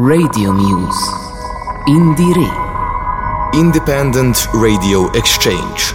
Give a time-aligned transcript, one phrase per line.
[0.00, 1.12] Radio Muse.
[1.86, 2.48] Indire.
[3.52, 5.92] Independent Radio Exchange.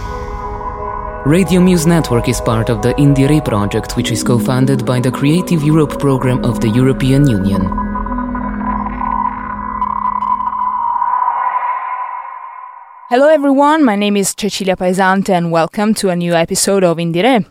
[1.26, 5.10] Radio Muse Network is part of the Indire project, which is co funded by the
[5.10, 7.62] Creative Europe program of the European Union.
[13.08, 13.84] Hello, everyone.
[13.84, 17.44] My name is Cecilia Paesante, and welcome to a new episode of Indire.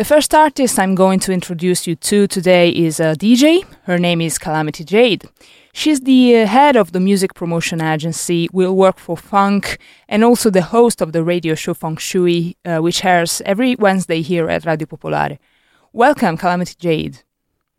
[0.00, 3.66] The first artist I'm going to introduce you to today is a DJ.
[3.82, 5.28] Her name is Calamity Jade.
[5.74, 9.76] She's the uh, head of the music promotion agency Will Work for Funk
[10.08, 14.22] and also the host of the radio show Funk Shui, uh, which airs every Wednesday
[14.22, 15.36] here at Radio Popolare.
[15.92, 17.22] Welcome, Calamity Jade.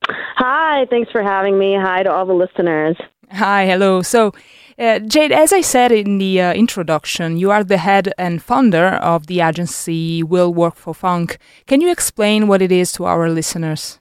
[0.05, 1.76] Hi, thanks for having me.
[1.76, 2.98] Hi to all the listeners.
[3.31, 4.03] Hi, hello.
[4.03, 4.31] So,
[4.81, 8.88] uh, Jade, as I said in the uh, introduction, you are the head and founder
[8.88, 11.38] of the agency Will Work for Funk.
[11.67, 13.99] Can you explain what it is to our listeners?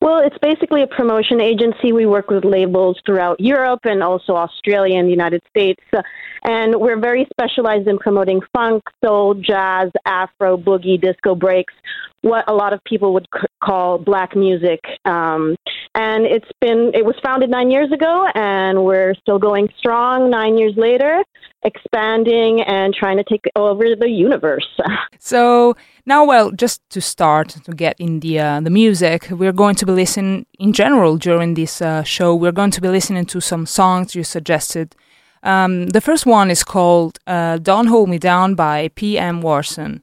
[0.00, 1.92] Well, it's basically a promotion agency.
[1.92, 5.82] We work with labels throughout Europe and also Australia and the United States.
[6.44, 11.74] And we're very specialized in promoting funk, soul, jazz, afro, boogie, disco breaks,
[12.22, 14.80] what a lot of people would c- call black music.
[15.04, 15.56] Um,
[15.94, 20.58] and it's been, it was founded nine years ago, and we're still going strong nine
[20.58, 21.22] years later,
[21.64, 24.68] expanding and trying to take over the universe.
[25.20, 25.74] So
[26.06, 29.84] now, well, just to start to get in the uh, the music, we're going to
[29.88, 32.34] be listening in general during this uh, show.
[32.34, 34.94] We're going to be listening to some songs you suggested.
[35.42, 39.42] Um, the first one is called uh, "Don't Hold Me Down" by P.M.
[39.42, 40.02] Warson.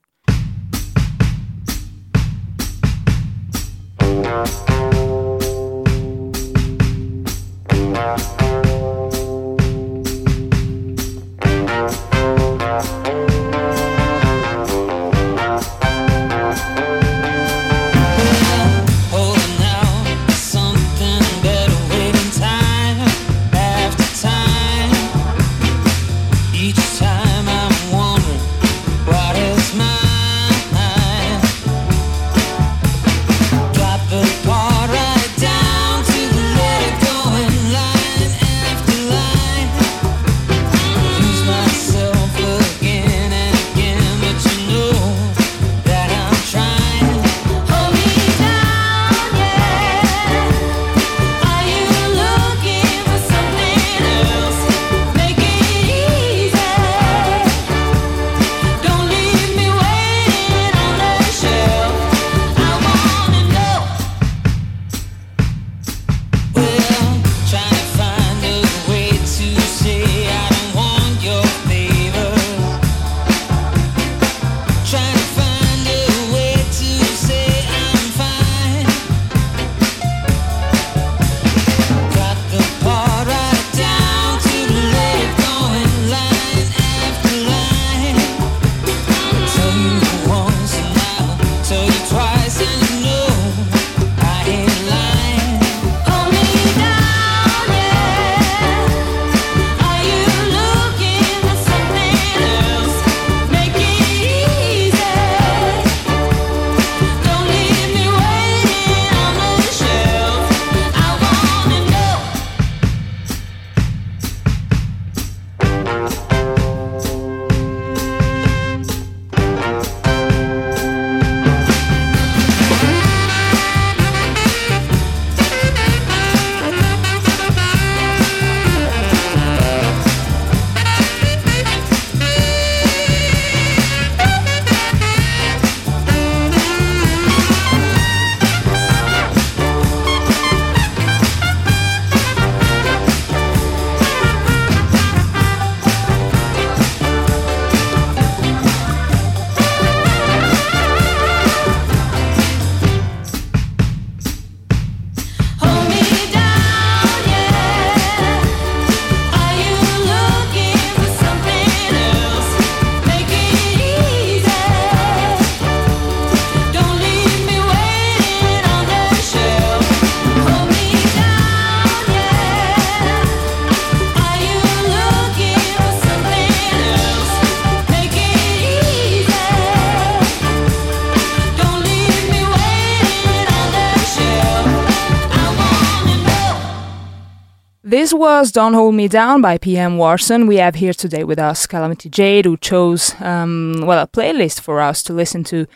[188.15, 190.47] Was Don't Hold Me Down by PM Warson.
[190.47, 194.79] We have here today with us Calamity Jade, who chose, um, well, a playlist for
[194.79, 195.67] us to listen to.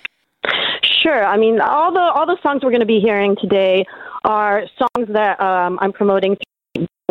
[1.01, 1.25] Sure.
[1.25, 3.85] I mean, all the all the songs we're going to be hearing today
[4.23, 6.37] are songs that um, I'm promoting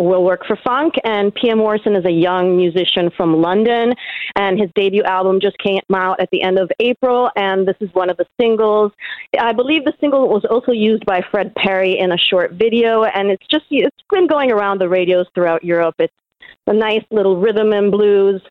[0.03, 0.95] will work for funk.
[1.03, 1.59] And P.M.
[1.59, 3.93] Warson is a young musician from London,
[4.35, 7.89] and his debut album just came out at the end of April, and this is
[7.93, 8.91] one of the singles.
[9.39, 13.29] I believe the single was also used by Fred Perry in a short video, and
[13.29, 15.95] it's just it's been going around the radios throughout Europe.
[15.99, 16.13] It's
[16.67, 18.41] a nice little rhythm and blues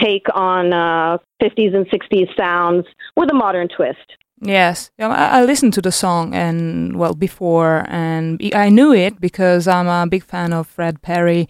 [0.00, 2.86] take on uh, 50s and 60s sounds
[3.16, 4.16] with a modern twist.
[4.44, 9.66] Yes, I, I listened to the song and well before, and I knew it because
[9.66, 11.48] I'm a big fan of Fred Perry,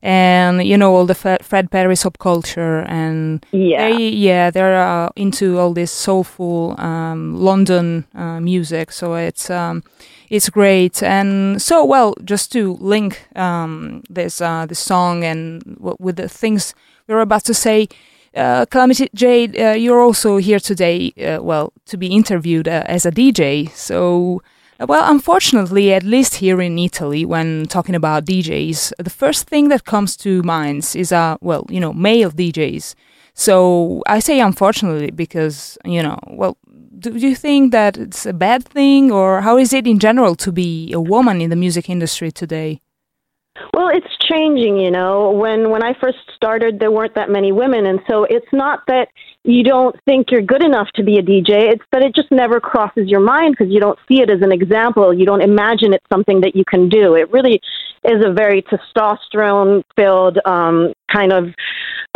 [0.00, 3.88] and you know all the Fred, Perry subculture, and Yeah.
[3.90, 9.82] they, yeah, they're uh, into all this soulful um, London uh, music, so it's um,
[10.30, 11.02] it's great.
[11.02, 16.28] And so, well, just to link um, this uh, this song and w- with the
[16.28, 16.74] things
[17.08, 17.88] we were about to say.
[18.36, 23.06] Uh, Calamity Jade, uh, you're also here today, uh, well, to be interviewed uh, as
[23.06, 23.70] a DJ.
[23.70, 24.42] So,
[24.78, 29.68] uh, well, unfortunately, at least here in Italy, when talking about DJs, the first thing
[29.68, 32.94] that comes to minds is, uh, well, you know, male DJs.
[33.32, 36.58] So I say unfortunately because, you know, well,
[36.98, 40.52] do you think that it's a bad thing or how is it in general to
[40.52, 42.80] be a woman in the music industry today?
[43.74, 45.30] Well, it's changing, you know.
[45.30, 49.08] When when I first started, there weren't that many women, and so it's not that
[49.44, 51.72] you don't think you're good enough to be a DJ.
[51.72, 54.52] It's that it just never crosses your mind because you don't see it as an
[54.52, 55.14] example.
[55.14, 57.14] You don't imagine it's something that you can do.
[57.14, 57.60] It really
[58.04, 61.54] is a very testosterone-filled um, kind of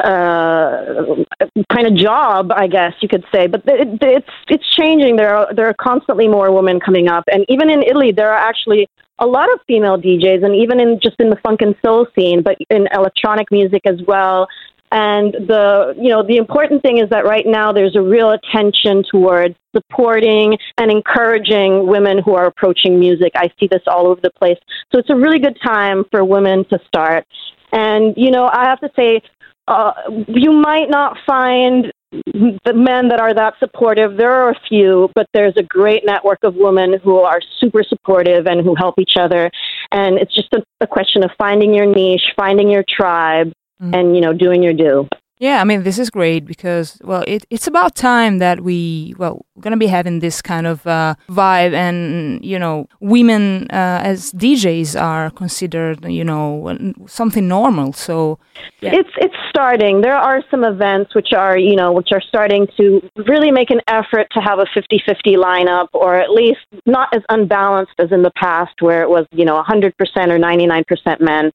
[0.03, 1.25] uh,
[1.73, 3.47] kind of job, I guess you could say.
[3.47, 5.17] But it, it's it's changing.
[5.17, 8.39] There are there are constantly more women coming up, and even in Italy, there are
[8.39, 8.89] actually
[9.21, 12.43] a lot of female DJs, and even in just in the funk and soul scene,
[12.43, 14.49] but in electronic music as well.
[14.93, 19.05] And the you know the important thing is that right now there's a real attention
[19.09, 23.31] towards supporting and encouraging women who are approaching music.
[23.37, 24.59] I see this all over the place.
[24.91, 27.25] So it's a really good time for women to start.
[27.73, 29.23] And you know I have to say
[29.69, 29.93] uh,
[30.27, 34.17] you might not find the men that are that supportive.
[34.17, 38.47] There are a few, but there's a great network of women who are super supportive
[38.47, 39.51] and who help each other.
[39.93, 43.95] And it's just a, a question of finding your niche, finding your tribe, mm.
[43.95, 45.09] and you know doing your due.
[45.41, 49.47] Yeah, I mean, this is great because, well, it, it's about time that we, well,
[49.55, 54.03] we're going to be having this kind of uh, vibe and, you know, women uh,
[54.05, 57.95] as DJs are considered, you know, something normal.
[57.95, 58.39] So,
[58.83, 58.91] yeah.
[58.93, 60.03] It's it's starting.
[60.03, 63.81] There are some events which are, you know, which are starting to really make an
[63.89, 68.31] effort to have a 50-50 lineup or at least not as unbalanced as in the
[68.37, 71.51] past where it was, you know, 100% or 99% men.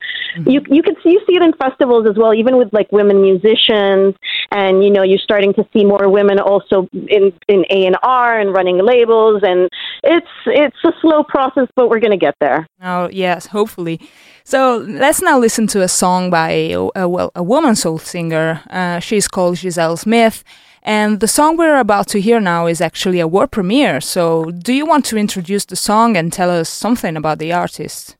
[0.48, 3.22] You you can see you see it in festivals as well even with like women
[3.22, 3.75] musicians
[4.52, 8.78] and you know, you're starting to see more women also in in A&R and running
[8.78, 9.70] labels and
[10.04, 12.68] it's it's a slow process but we're going to get there.
[12.82, 14.00] Oh, yes, hopefully.
[14.44, 18.62] So let's now listen to a song by a, a, well, a woman soul singer.
[18.70, 20.44] Uh, she's called Giselle Smith.
[20.84, 24.00] And the song we're about to hear now is actually a world premiere.
[24.00, 28.16] So, do you want to introduce the song and tell us something about the artist?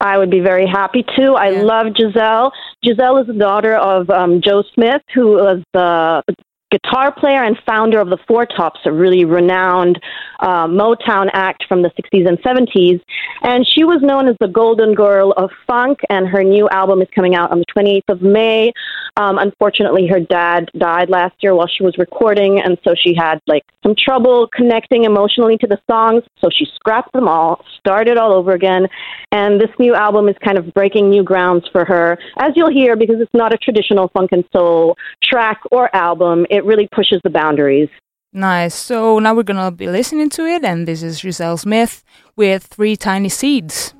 [0.00, 1.34] I would be very happy to.
[1.34, 1.62] I Yeah.
[1.62, 2.52] love Giselle.
[2.84, 6.22] Giselle is the daughter of um, Joe Smith, who was the
[6.70, 10.00] guitar player and founder of the Four Tops, a really renowned
[10.40, 13.00] uh, Motown act from the 60s and 70s.
[13.42, 17.08] And she was known as the Golden Girl of Funk, and her new album is
[17.14, 18.72] coming out on the 28th of May.
[19.16, 23.40] Um, unfortunately, her dad died last year while she was recording, and so she had
[23.46, 26.22] like some trouble connecting emotionally to the songs.
[26.40, 28.86] So she scrapped them all, started all over again,
[29.32, 32.96] and this new album is kind of breaking new grounds for her, as you'll hear,
[32.96, 36.46] because it's not a traditional funk and soul track or album.
[36.56, 37.90] It really pushes the boundaries.
[38.32, 38.74] Nice.
[38.74, 42.02] So now we're gonna be listening to it, and this is Giselle Smith
[42.34, 43.92] with Three Tiny Seeds.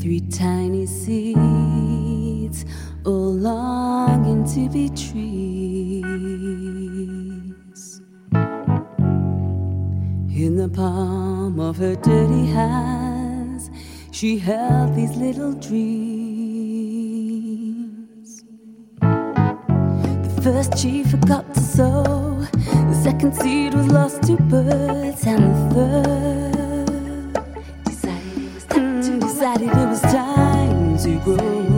[0.00, 2.64] Three tiny seeds,
[3.04, 6.04] all longing to be trees.
[10.44, 13.70] In the palm of her dirty hands,
[14.12, 16.48] she held these little dreams.
[20.42, 25.84] First she forgot to sow, the second seed was lost to birds, and the
[27.34, 31.77] third decided it was time decided it was time to grow.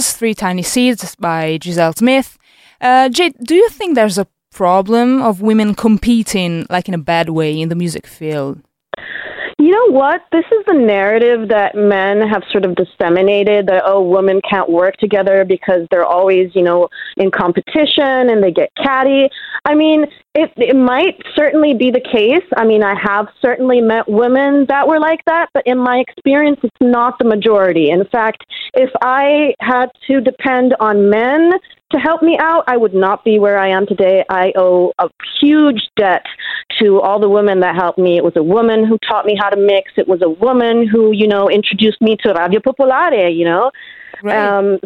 [0.00, 2.38] Three Tiny Seeds by Giselle Smith.
[2.80, 7.30] Uh, Jade, do you think there's a problem of women competing, like in a bad
[7.30, 8.60] way, in the music field?
[9.68, 10.22] You know what?
[10.32, 14.96] This is the narrative that men have sort of disseminated that, oh, women can't work
[14.96, 19.28] together because they're always, you know, in competition and they get catty.
[19.66, 22.48] I mean, it, it might certainly be the case.
[22.56, 26.60] I mean, I have certainly met women that were like that, but in my experience,
[26.62, 27.90] it's not the majority.
[27.90, 31.52] In fact, if I had to depend on men
[31.90, 34.24] to help me out, I would not be where I am today.
[34.28, 35.08] I owe a
[35.40, 36.24] huge debt
[36.80, 38.16] to all the women that helped me.
[38.16, 39.92] It was a woman who taught me how to mix.
[39.96, 43.70] It was a woman who, you know, introduced me to Radio Popolare, you know.
[44.30, 44.78] Um,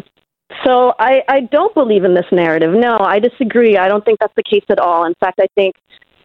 [0.63, 2.73] so I, I don't believe in this narrative.
[2.73, 3.77] No, I disagree.
[3.77, 5.05] I don't think that's the case at all.
[5.05, 5.75] In fact, I think,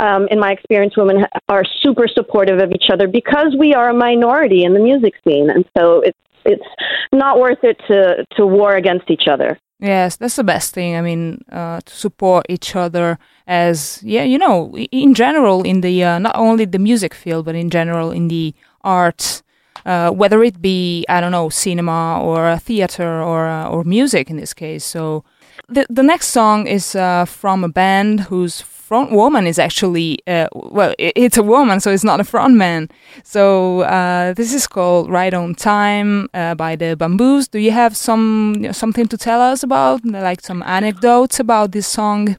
[0.00, 3.94] um, in my experience, women are super supportive of each other because we are a
[3.94, 6.18] minority in the music scene, and so it's
[6.52, 6.70] it's
[7.12, 9.50] not worth it to to war against each other.
[9.80, 10.96] Yes, that's the best thing.
[10.96, 16.02] I mean, uh, to support each other as, yeah, you know, in general, in the,
[16.02, 19.44] uh, not only the music field, but in general in the arts,
[19.86, 24.36] uh, whether it be, I don't know, cinema or theater or, uh, or music in
[24.36, 24.84] this case.
[24.84, 25.22] So
[25.68, 30.48] the, the next song is uh, from a band whose front woman is actually, uh,
[30.54, 32.88] well, i- it's a woman, so it's not a front man.
[33.22, 37.48] So uh, this is called Right on Time uh, by the Bamboos.
[37.48, 42.36] Do you have some something to tell us about, like some anecdotes about this song?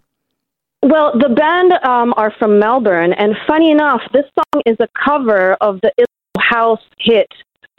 [0.82, 5.54] Well, the band um, are from Melbourne, and funny enough, this song is a cover
[5.62, 5.92] of the
[6.40, 7.28] house hit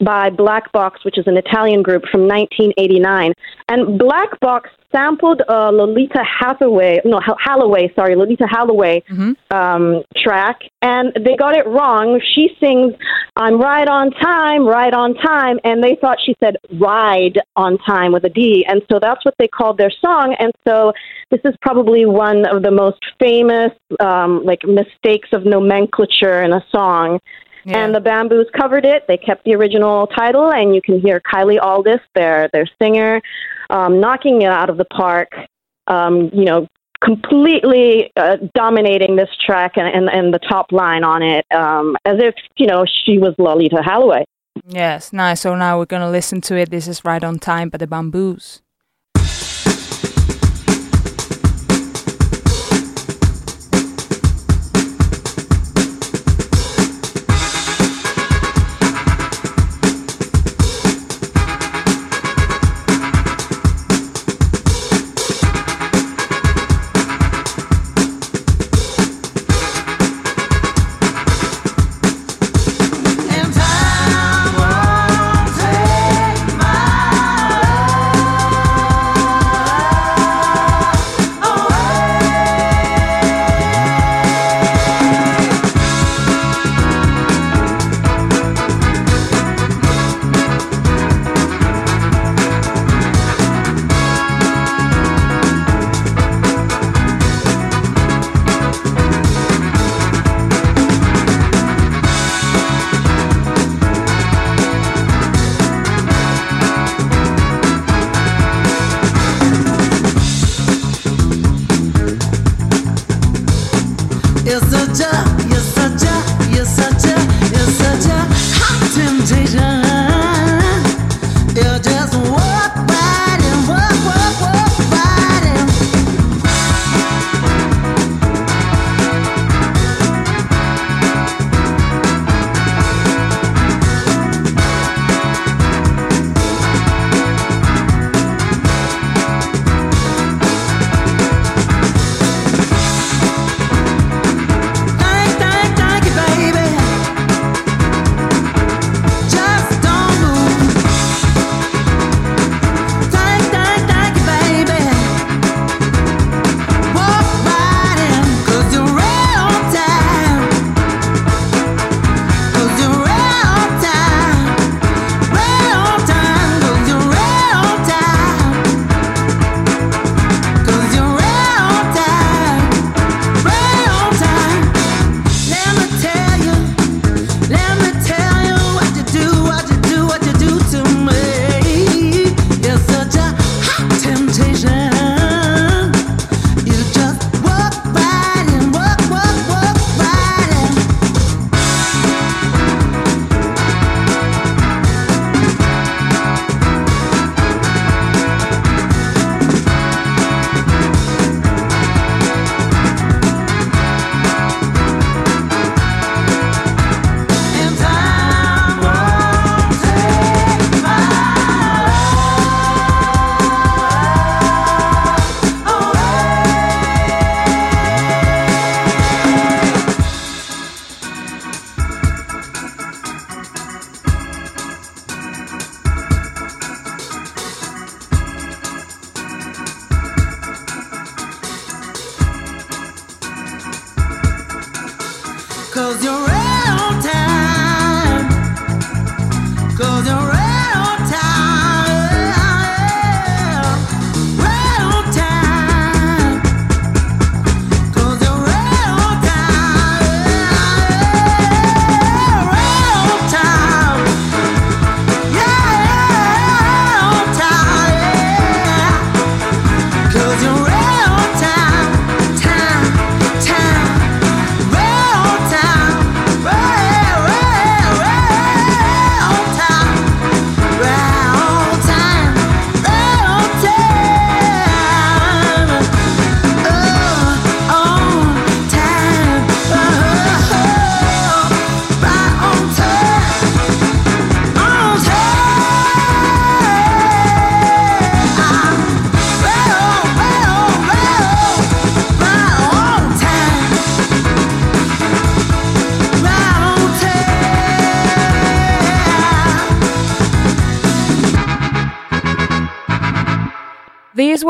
[0.03, 3.33] by Black Box, which is an Italian group from 1989.
[3.69, 9.03] And Black Box sampled uh, Loleatta Hathaway, no, Holloway, sorry, Loleatta Holloway
[9.51, 12.19] um, track, and they got it wrong.
[12.35, 12.93] She sings,
[13.35, 18.11] I'm right on time, right on time, and they thought she said ride on time
[18.11, 20.35] with a D, and so that's what they called their song.
[20.39, 20.93] And so
[21.29, 26.63] this is probably one of the most famous, um, like, mistakes of nomenclature in a
[26.71, 27.19] song.
[27.65, 29.05] And the Bamboos covered it.
[29.07, 33.21] They kept the original title, and you can hear Kylie Auldist, their their singer,
[33.69, 35.29] um, knocking it out of the park.
[35.87, 36.67] Um, you know,
[37.03, 42.17] completely uh, dominating this track and, and and the top line on it, um, as
[42.19, 44.23] if you know she was Loleatta Holloway.
[44.67, 45.41] Yes, nice.
[45.41, 46.69] So now we're gonna listen to it.
[46.69, 48.61] This is Right on Time by the Bamboos.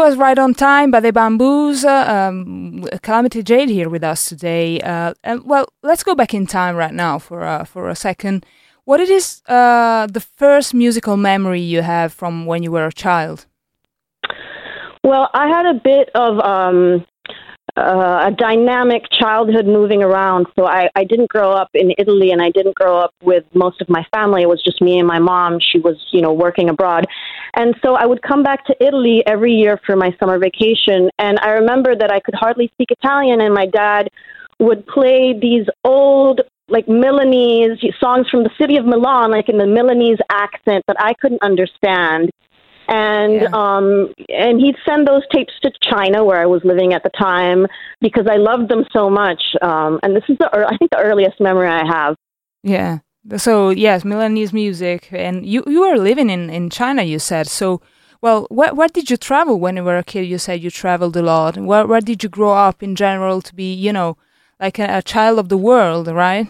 [0.01, 1.85] Was Right on Time by the Bamboos.
[1.85, 4.81] Um, Calamity Jade here with us today.
[4.81, 8.43] Uh, and well, let's go back in time right now for uh, for a second.
[8.85, 12.91] What it is uh, the first musical memory you have from when you were a
[12.91, 13.45] child?
[15.03, 17.05] Well, I had a bit of um,
[17.77, 20.47] uh, a dynamic childhood moving around.
[20.57, 23.81] So I, I didn't grow up in Italy and I didn't grow up with most
[23.81, 24.41] of my family.
[24.41, 25.59] It was just me and my mom.
[25.59, 27.05] She was, you know, working abroad.
[27.55, 31.09] And so I would come back to Italy every year for my summer vacation.
[31.17, 34.09] And I remember that I could hardly speak Italian and my dad
[34.59, 39.67] would play these old like Milanese songs from the city of Milan, like in the
[39.67, 42.31] Milanese accent that I couldn't understand
[42.91, 43.47] and Yeah.
[43.65, 43.85] um
[44.45, 47.59] and he'd send those tapes to China where I was living at the time
[48.05, 51.37] because I loved them so much um and this is the I think the earliest
[51.47, 52.13] memory I have
[52.63, 52.93] Yeah.
[53.37, 53.53] So
[53.87, 57.01] yes, Milanese music, and you you were living in in China.
[57.13, 57.67] You said so.
[58.25, 60.25] Well, where where did you travel when you were a kid?
[60.33, 61.53] You said you traveled a lot.
[61.69, 64.09] Where where did you grow up in general to be, you know,
[64.63, 66.47] like a, a child of the world, right?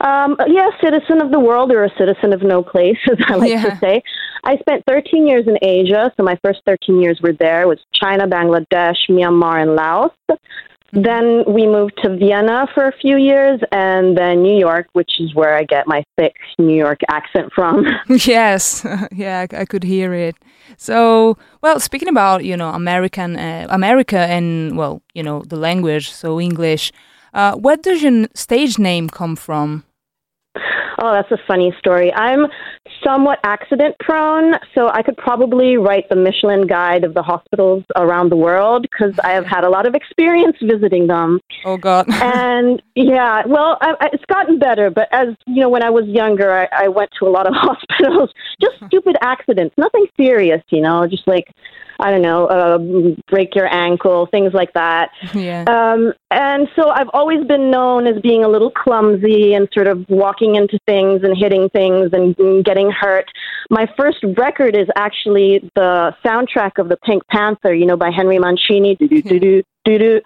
[0.00, 3.50] Um yeah citizen of the world or a citizen of no place as I like
[3.50, 3.62] Yeah.
[3.70, 4.02] to say
[4.44, 7.78] I spent 13 years in Asia so my first 13 years were there it was
[7.92, 10.12] China Bangladesh Myanmar and Laos
[10.94, 15.34] then we moved to Vienna for a few years and then New York which is
[15.34, 20.12] where I get my thick New York accent from yes, yeah, I, I could hear
[20.12, 20.36] it.
[20.76, 26.10] So, well, speaking about you know American uh, America and well, you know the language,
[26.10, 26.92] so English.
[27.32, 29.84] Uh, where does your n- stage name come from?
[30.98, 32.12] Oh, that's a funny story.
[32.12, 32.46] I'm
[33.04, 38.30] somewhat accident prone, so I could probably write the Michelin guide of the hospitals around
[38.30, 41.40] the world because I have had a lot of experience visiting them.
[41.64, 42.06] Oh God.
[42.22, 46.06] And yeah, well, I, I, it's gotten better, but as you know, when I was
[46.06, 50.80] younger, I, I went to a lot of hospitals, just stupid accidents, nothing serious, you
[50.80, 51.48] know, just like
[52.02, 52.78] I don't know, uh,
[53.30, 55.10] break your ankle, things like that.
[55.34, 55.64] yeah.
[55.66, 60.04] Um, and so I've always been known as being a little clumsy and sort of
[60.08, 63.26] walking into things and hitting things and, and getting hurt.
[63.70, 68.38] My first record is actually the soundtrack of the Pink Panther, you know, by Henry
[68.38, 68.96] Mancini.
[69.02, 70.20] Do do do do do do.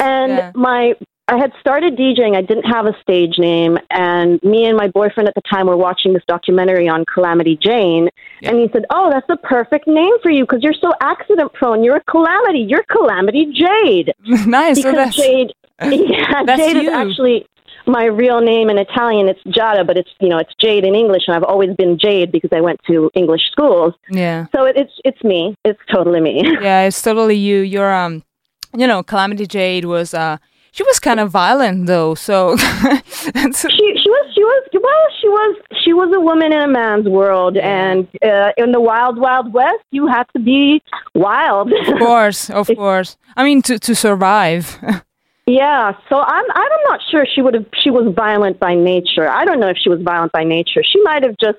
[0.00, 0.52] And Yeah.
[0.54, 0.94] my
[1.32, 2.36] I had started DJing.
[2.36, 5.78] I didn't have a stage name, and me and my boyfriend at the time were
[5.78, 8.10] watching this documentary on Calamity Jane,
[8.42, 11.82] and he said, "Oh, that's the perfect name for you because you're so accident prone.
[11.82, 12.58] You're a calamity.
[12.68, 14.12] You're Calamity Jade."
[14.46, 14.82] nice.
[14.82, 16.90] So because that's Jade, yeah, That's Jade you.
[16.90, 17.46] is actually
[17.86, 19.28] my real name in Italian.
[19.28, 22.30] It's Giada, but it's you know it's Jade in English, and I've always been Jade
[22.30, 23.94] because I went to English schools.
[24.10, 24.48] yeah.
[24.54, 25.56] So it, it's it's me.
[25.64, 26.42] It's totally me.
[26.60, 27.60] Yeah, it's totally you.
[27.60, 28.22] You're um,
[28.76, 30.36] you know, Calamity Jade was uh,
[30.72, 32.14] she was kind of violent though.
[32.14, 36.68] So She she was she was well she was she was a woman in a
[36.68, 40.82] man's world, and uh, in the wild wild west, you had to be
[41.14, 41.72] wild.
[41.72, 43.16] of course, of course.
[43.36, 44.78] I mean, to to survive.
[45.44, 49.28] Yeah, so I'm I'm not sure she would have she was violent by nature.
[49.28, 50.82] I don't know if she was violent by nature.
[50.84, 51.58] She might have just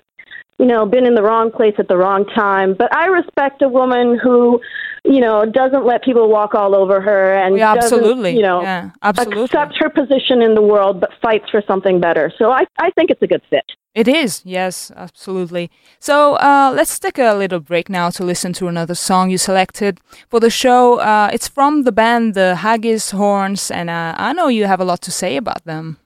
[0.59, 2.75] you know been in the wrong place at the wrong time.
[2.77, 4.59] But I respect a woman who
[5.03, 8.35] you know doesn't let people walk all over her and Yeah, absolutely.
[8.35, 9.43] you know Yeah, absolutely.
[9.43, 12.31] accept her position in the world but fights for something better.
[12.37, 13.65] So I I think it's a good fit.
[13.95, 15.69] It is, yes, absolutely.
[15.99, 19.99] So uh, let's take a little break now to listen to another song you selected
[20.31, 20.97] for the show.
[20.99, 24.83] Uh, it's from the band The Haggis Horns, and uh, I know you have a
[24.85, 25.97] lot to say about them.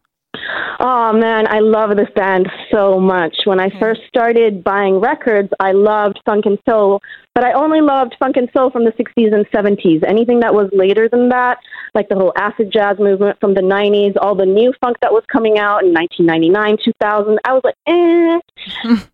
[0.79, 3.35] Oh man, I love this band so much.
[3.45, 7.01] When I first started buying records, I loved funk and soul,
[7.37, 10.03] but I only loved funk and soul from the 60s and 70s.
[10.09, 11.59] Anything that was later than that,
[11.93, 15.23] like the whole acid jazz movement from the 90s, all the new funk that was
[15.31, 18.39] coming out in 1999, 2000, I was like, eh.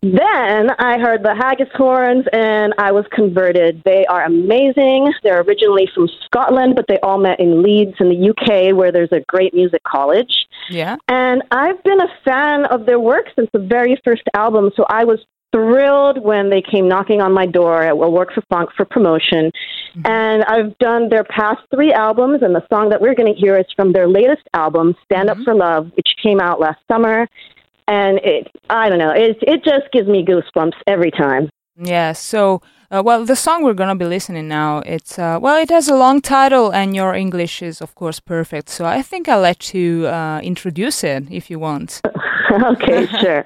[0.00, 3.82] then I heard the Haggis horns and I was converted.
[3.84, 5.12] They are amazing.
[5.22, 9.12] They're originally from Scotland, but they all met in Leeds in the UK, where there's
[9.12, 10.46] a great music college.
[10.70, 14.86] Yeah, And I've been a fan of their work since the very first album, so
[14.88, 15.18] I was
[15.54, 19.52] thrilled when they came knocking on my door at Will Work for Funk for promotion.
[20.04, 23.56] And I've done their past three albums, and the song that we're going to hear
[23.56, 27.28] is from their latest album, Stand Up for Love, which came out last summer.
[27.86, 31.50] And it, I don't know, it, it just gives me goosebumps every time.
[31.76, 32.12] yeah.
[32.12, 35.88] So, uh, well, the song we're gonna be listening now, it's uh, well, it has
[35.88, 38.70] a long title, and your English is, of course, perfect.
[38.70, 42.00] So I think I'll let you uh, introduce it if you want.
[42.72, 43.44] okay, sure.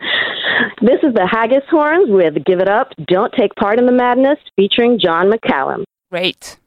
[0.81, 4.39] This is the Haggis Horns with Give It Up, Don't Take Part in the Madness,
[4.57, 5.85] featuring John McCallum.
[6.11, 6.59] Great.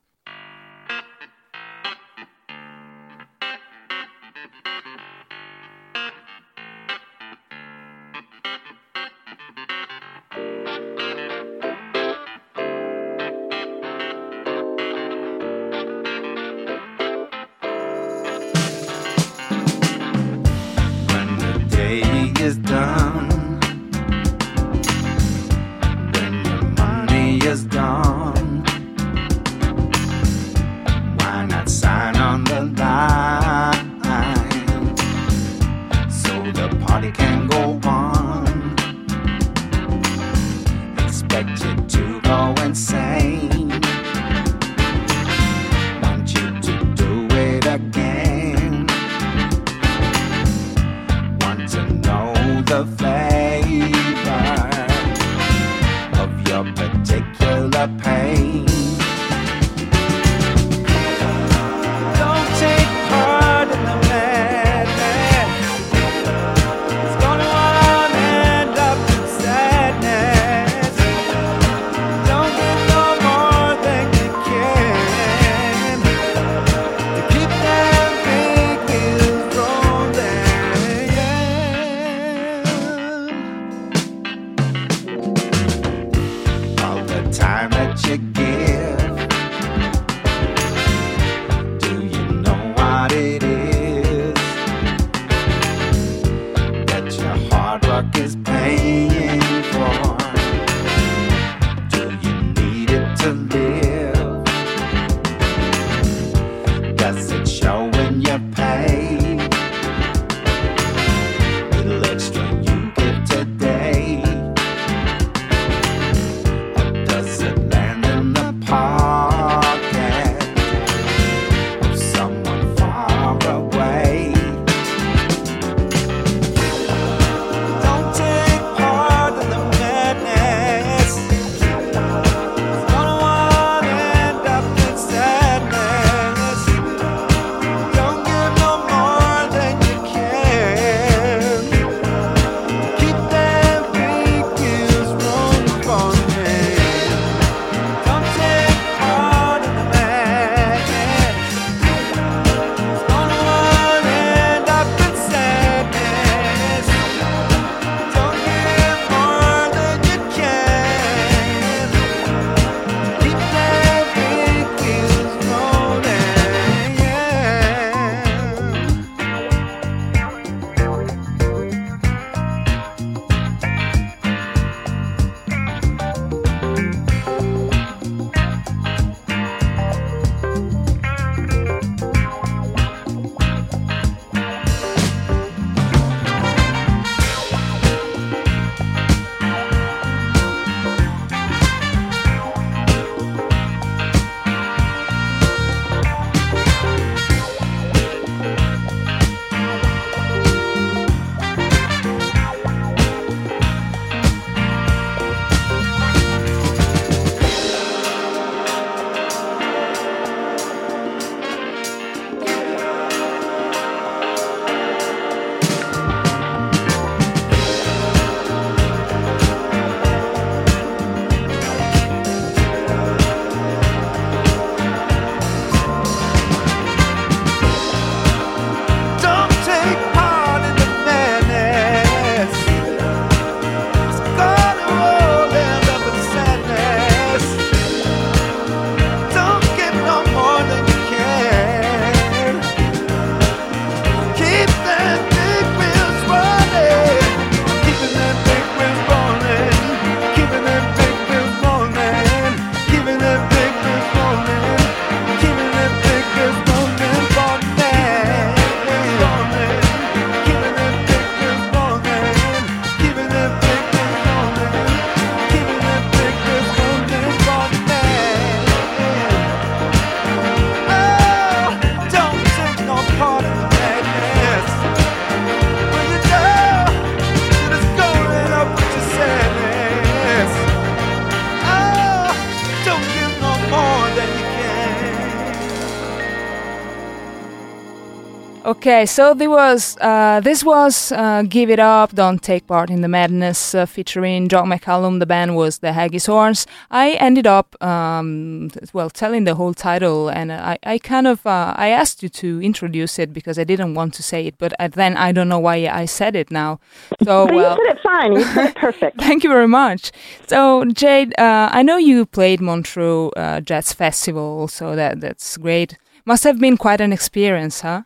[288.81, 293.01] Okay, so there was uh, this was uh, "Give It Up, Don't Take Part in
[293.01, 295.19] the Madness" uh, featuring John McCallum.
[295.19, 296.65] The band was the Haggis Horns.
[296.89, 301.75] I ended up um, well telling the whole title, and I, I kind of uh,
[301.77, 304.87] I asked you to introduce it because I didn't want to say it, but uh,
[304.87, 306.79] then I don't know why I said it now.
[307.23, 308.33] So But well, you said it fine.
[308.33, 309.21] You said it perfect.
[309.27, 310.11] Thank you very much.
[310.47, 315.99] So, Jade, uh, I know you played Montreux uh, Jazz Festival, so that that's great.
[316.25, 318.01] Must have been quite an experience, huh?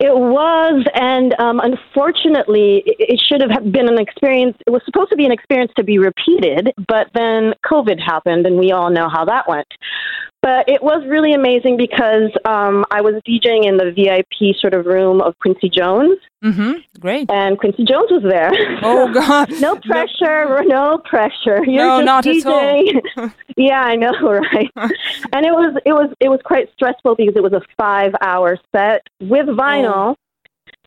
[0.00, 4.56] It was, and um, unfortunately, it should have been an experience.
[4.66, 8.58] It was supposed to be an experience to be repeated, but then COVID happened, and
[8.58, 9.68] we all know how that went.
[10.42, 14.86] But it was really amazing because um, I was DJing in the VIP sort of
[14.86, 16.72] room of Quincy Jones, Mm-hmm.
[17.00, 17.30] Great.
[17.30, 18.50] and Quincy Jones was there.
[18.82, 19.50] Oh God.
[19.60, 21.62] no pressure, no pressure.
[21.66, 23.30] You're No, not at all.
[23.58, 24.70] Yeah, I know, right?
[25.34, 28.56] and it was it was it was quite stressful because it was a five hour
[28.74, 30.16] set with vinyl.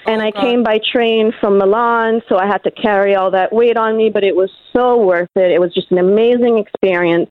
[0.05, 3.77] And I came by train from Milan, so I had to carry all that weight
[3.77, 5.51] on me, but it was so worth it.
[5.51, 7.29] It was just an amazing experience.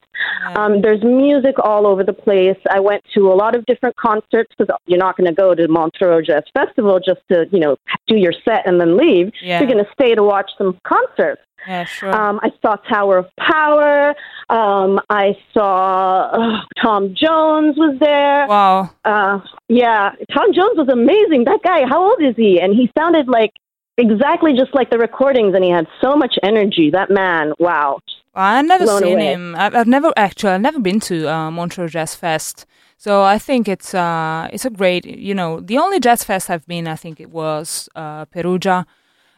[0.56, 2.56] Um, there's music all over the place.
[2.70, 5.68] I went to a lot of different concerts because you're not going to go to
[5.68, 9.32] Montreux Jazz Festival just to, you know, do your set and then leave.
[9.42, 9.60] Yeah.
[9.60, 11.42] You're going to stay to watch some concerts.
[11.66, 12.14] Yeah, sure.
[12.14, 14.14] Um, I saw Tower of Power.
[14.50, 18.46] Um, I saw uh, Tom Jones was there.
[18.46, 18.90] wow.
[19.04, 21.44] Uh, yeah, Tom Jones was amazing.
[21.44, 22.60] That guy, how old is he?
[22.60, 23.52] And he sounded like
[23.96, 26.90] exactly just like the recordings, and he had so much energy.
[26.90, 28.00] That man, wow.
[28.34, 29.32] I've never blown seen away.
[29.32, 29.54] him.
[29.56, 30.52] I've, I've never actually.
[30.52, 32.66] I've never been to uh, Montreux Jazz Fest.
[32.96, 35.04] So I think it's uh, it's a great.
[35.04, 38.86] You know, the only jazz fest I've been, I think it was uh, Perugia,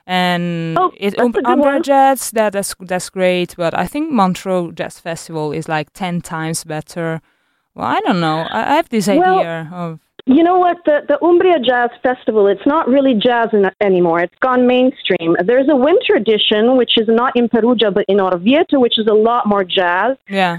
[0.06, 1.80] and Oh, it, that's Umbria.
[1.80, 2.30] Jazz.
[2.32, 3.54] That that's that's great.
[3.56, 7.20] But I think Montreux Jazz Festival is like ten times better.
[7.74, 8.46] Well, I don't know.
[8.50, 10.78] I, I have this Well, idea of You know what?
[10.86, 12.46] The the Umbria Jazz Festival.
[12.46, 14.20] It's not really jazz in, anymore.
[14.20, 15.36] It's gone mainstream.
[15.44, 19.14] There's a winter edition, which is not in Perugia but in Orvieto, which is a
[19.14, 20.16] lot more jazz.
[20.28, 20.58] yeah.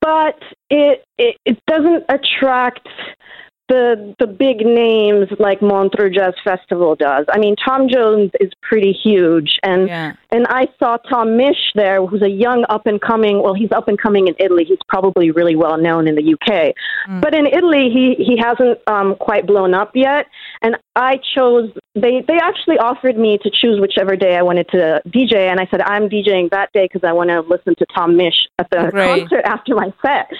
[0.00, 0.38] but
[0.70, 2.86] it, it it doesn't attract
[3.68, 7.26] the the big names like Montreux Jazz Festival does.
[7.30, 10.12] I mean, Tom Jones is pretty huge, and Yeah.
[10.30, 13.42] and I saw Tom Misch there, who's a young up and coming.
[13.42, 14.64] Well, he's up and coming in Italy.
[14.64, 16.74] He's probably really well known in the UK,
[17.20, 20.26] but in Italy, he he hasn't um, quite blown up yet.
[20.62, 21.70] And I chose.
[21.94, 25.66] They they actually offered me to choose whichever day I wanted to DJ, and I
[25.70, 28.88] said I'm DJing that day because I want to listen to Tom Misch at the
[28.90, 29.20] Great.
[29.28, 30.30] concert after my set.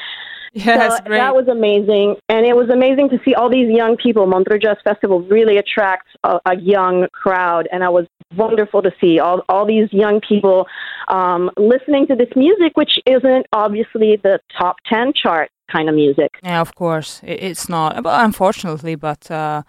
[0.52, 1.18] Yeah, So great.
[1.18, 4.26] that was amazing, and it was amazing to see all these young people.
[4.26, 8.06] Montreux Jazz Festival really attracts a, a young crowd, and it was
[8.36, 10.66] wonderful to see all all these young people
[11.08, 16.30] um, listening to this music, which isn't obviously the top ten chart kind of music.
[16.42, 17.20] yeah, of course.
[17.22, 18.02] It, it's not.
[18.02, 19.62] But unfortunately, but uh,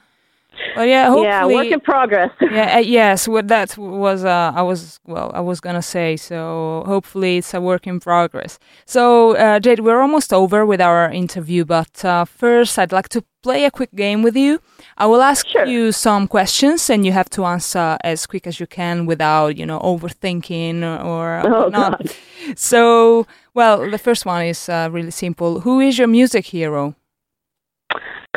[0.75, 1.25] but yeah, hopefully.
[1.27, 2.31] yeah, work in progress.
[2.41, 6.17] yeah, uh, yes, what that was uh, I was well, I was gonna say.
[6.17, 8.59] So hopefully it's a work in progress.
[8.85, 13.23] So uh, Jade, we're almost over with our interview, but uh, first I'd like to
[13.41, 14.59] play a quick game with you.
[14.97, 15.65] I will ask Sure.
[15.65, 19.65] you some questions, and you have to answer as quick as you can without you
[19.65, 21.99] know overthinking or Oh, not.
[22.03, 22.15] God.
[22.55, 25.61] So well, the first one is uh, really simple.
[25.61, 26.95] Who is your music hero?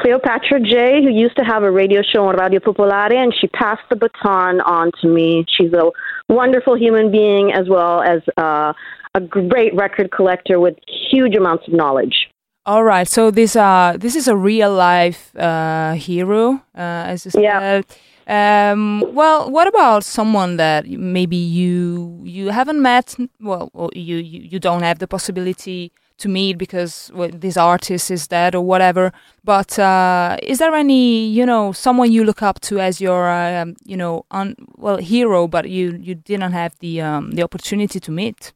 [0.01, 3.83] Cleopatra J, who used to have a radio show on Radio Popolare, and she passed
[3.91, 5.45] the baton on to me.
[5.49, 5.91] She's a
[6.29, 8.73] wonderful human being as well as uh,
[9.15, 10.75] a great record collector with
[11.11, 12.29] huge amounts of knowledge.
[12.65, 17.43] All right, so this uh this is a real life uh, hero, uh, as you
[17.43, 17.83] Yeah.
[18.29, 23.17] Um, well, what about someone that maybe you you haven't met?
[23.41, 25.91] Well, or you, you you don't have the possibility
[26.23, 29.13] to meet because well, this artist is dead or whatever.
[29.45, 33.77] But uh, is there any you know someone you look up to as your um,
[33.85, 38.11] you know un, well hero, but you you didn't have the um, the opportunity to
[38.11, 38.53] meet?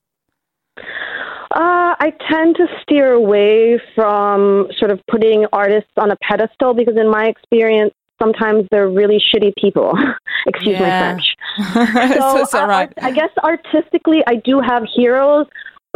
[1.57, 6.97] Uh, I tend to steer away from sort of putting artists on a pedestal because,
[6.99, 9.95] in my experience, sometimes they're really shitty people.
[10.47, 11.23] Excuse my French.
[12.15, 12.93] so, uh, all right.
[13.01, 15.47] I guess artistically, I do have heroes,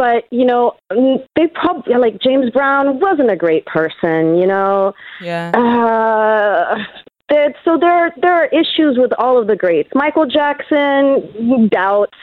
[0.00, 0.72] but you know,
[1.36, 4.38] they probably like James Brown wasn't a great person.
[4.38, 5.50] You know, Yeah.
[5.54, 6.78] uh,
[7.28, 9.90] that, so there there are issues with all of the greats.
[9.94, 12.16] Michael Jackson, doubts.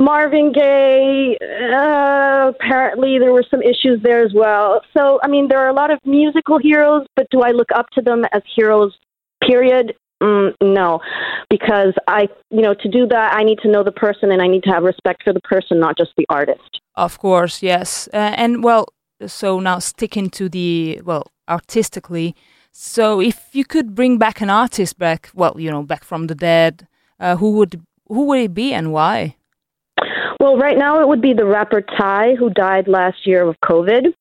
[0.00, 1.36] Marvin Gaye,
[1.74, 4.80] uh, apparently there were some issues there as well.
[4.96, 7.86] So, I mean, there are a lot of musical heroes, but do I look up
[7.94, 8.96] to them as heroes,
[9.42, 9.96] period?
[10.22, 11.00] Mm, no,
[11.50, 14.46] because I, you know, to do that, I need to know the person and I
[14.46, 16.80] need to have respect for the person, not just the artist.
[16.98, 18.08] Of course, yes.
[18.12, 18.88] Uh, and well,
[19.24, 22.34] so now sticking to the well, artistically.
[22.72, 26.34] So, if you could bring back an artist back, well, you know, back from the
[26.34, 26.88] dead,
[27.20, 29.36] uh, who would who would it be and why?
[30.40, 34.12] Well, right now it would be the rapper Ty, who died last year of COVID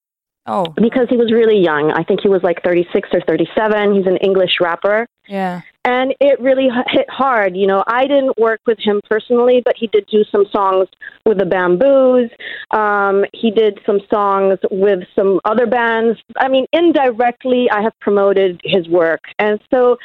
[0.48, 1.92] Oh, because he was really young.
[1.92, 3.96] I think he was like 36 or 37.
[3.96, 5.06] He's an English rapper.
[5.28, 5.62] yeah.
[5.84, 7.56] and it really hit hard.
[7.56, 10.88] You know, I didn't work with him personally, but he did do some songs
[11.26, 12.30] with the Bamboos.
[12.72, 16.18] Um, he did some songs with some other bands.
[16.38, 19.98] I mean, indirectly, I have promoted his work, and so.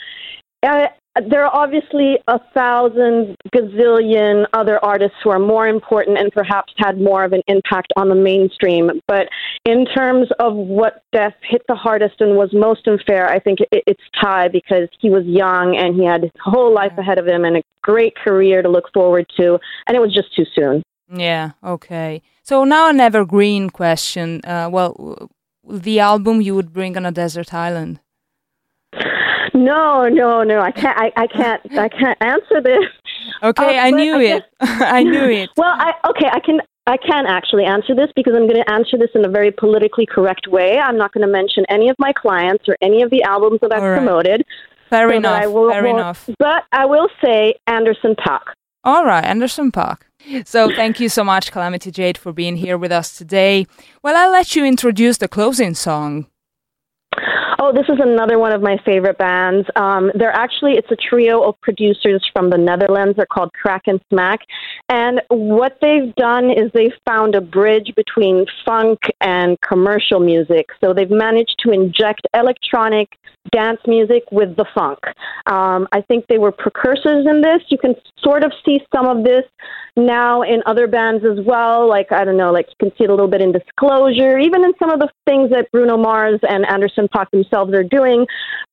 [0.64, 0.86] Uh,
[1.28, 6.98] there are obviously a thousand gazillion other artists who are more important and perhaps had
[7.00, 8.90] more of an impact on the mainstream.
[9.06, 9.28] But
[9.64, 13.84] in terms of what death hit the hardest and was most unfair, I think it,
[13.86, 17.44] it's Ty because he was young and he had his whole life ahead of him
[17.44, 20.82] and a great career to look forward to, and it was just too soon.
[21.14, 22.22] Yeah, okay.
[22.42, 24.40] So now an evergreen question.
[24.44, 25.28] Uh, well, w-
[25.68, 28.00] the album you would bring on a desert island.
[29.54, 30.60] No, no, no.
[30.60, 30.98] I can't.
[30.98, 31.60] I, I can't.
[31.78, 32.84] I can't answer this.
[33.42, 34.42] Okay, Uh, I knew I it.
[34.60, 35.50] I knew it.
[35.56, 36.28] Well, I okay.
[36.32, 36.60] I can.
[36.86, 40.04] I can actually answer this because I'm going to answer this in a very politically
[40.04, 40.78] correct way.
[40.80, 43.72] I'm not going to mention any of my clients or any of the albums that
[43.72, 43.96] I've right.
[43.98, 44.44] promoted.
[44.90, 45.42] Fair so enough.
[45.42, 46.28] I will- fair won't- enough.
[46.40, 48.40] But I will say Anderson Paak.
[48.82, 49.98] All right, Anderson Paak.
[50.44, 53.66] So thank you so much, Calamity Jade, for being here with us today.
[54.02, 56.26] Well, I'll let you introduce the closing song.
[57.74, 59.66] This is another one of my favorite bands.
[59.76, 63.16] Um, they're actually it's a trio of producers from the Netherlands.
[63.16, 64.38] They're called Kraak and Smaak,
[64.90, 70.66] and what they've done is they've found a bridge between funk and commercial music.
[70.82, 73.08] So they've managed to inject electronic
[73.50, 74.98] dance music with the funk.
[75.46, 77.62] Um, I think they were precursors in this.
[77.68, 79.44] You can sort of see some of this
[79.96, 81.88] now in other bands as well.
[81.88, 84.64] Like I don't know, like you can see it a little bit in Disclosure, even
[84.64, 88.26] in some of the things that Bruno Mars and Anderson Paak themselves are doing.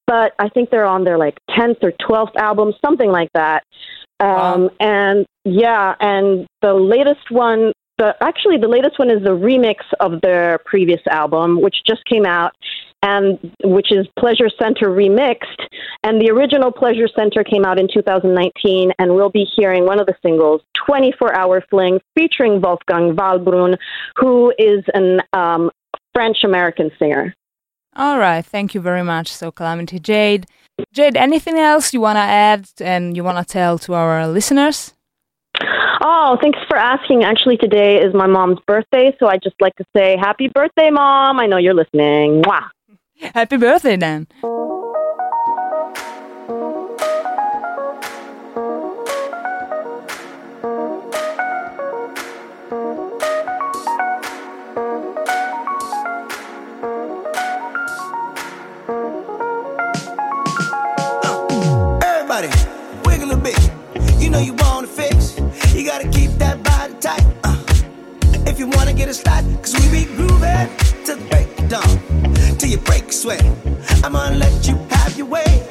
[0.07, 3.63] But I think they're on their like tenth or twelfth album, something like that.
[4.19, 7.71] Um, And yeah, and the latest one.
[7.97, 12.25] The, actually, the latest one is the remix of their previous album, which just came
[12.25, 12.53] out,
[13.03, 15.67] and which is Pleasure Center remixed.
[16.03, 20.07] And the original Pleasure Center came out in 2019, and we'll be hearing one of
[20.07, 23.77] the singles, 24 Hour Fling, featuring Wolfgang Valbrun,
[24.15, 25.69] who is an um,
[26.13, 27.35] French American singer.
[27.95, 29.31] All right, thank you very much.
[29.31, 30.45] So, Calamity Jade.
[30.93, 34.93] Jade, anything else you want to add and you want to tell to our listeners?
[36.01, 37.23] Oh, thanks for asking.
[37.23, 41.39] Actually, today is my mom's birthday, so I'd just like to say happy birthday, Mom.
[41.39, 42.41] I know you're listening.
[42.43, 42.69] Mwah.
[43.35, 44.27] Happy birthday, then.
[68.59, 70.67] If you wanna get a start, cause we be grooving
[71.05, 72.57] till the break of dawn.
[72.57, 73.41] Till you break sweat.
[74.03, 75.65] I'm gonna let you have your way.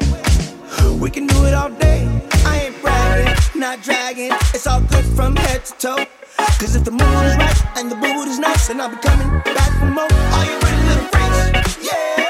[0.99, 2.09] We can do it all day.
[2.47, 4.33] I ain't bragging, not dragging.
[4.55, 6.07] It's all good from head to toe.
[6.61, 9.29] Cause if the mood is right and the mood is nice, then I'll be coming
[9.45, 10.09] back for more.
[10.37, 11.93] Are you ready, little freaks?
[11.93, 12.28] Yeah.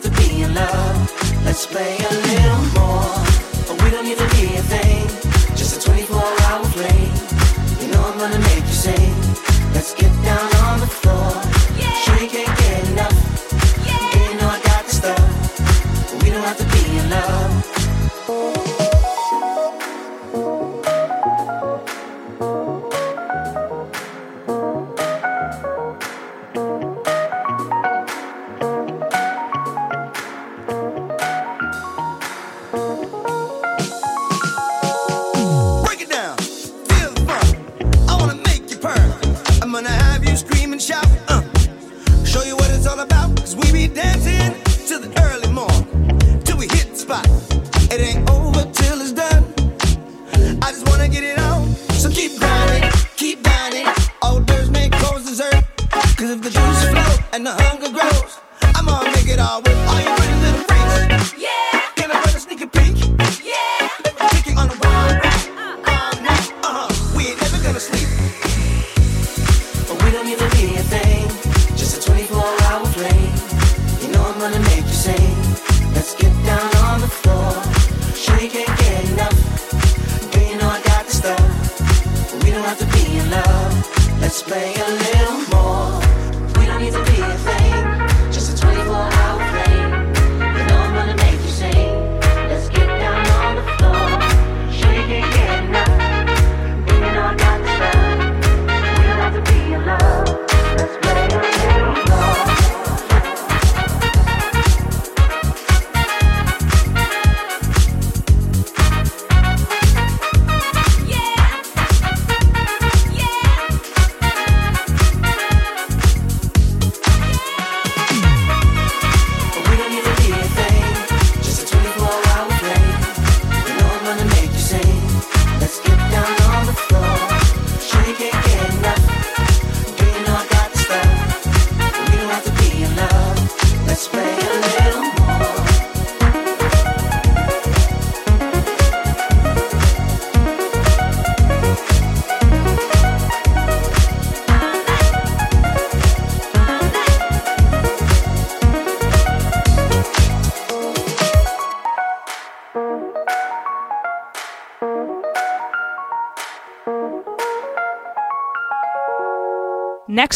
[0.00, 1.44] To be in love.
[1.44, 2.67] Let's play a little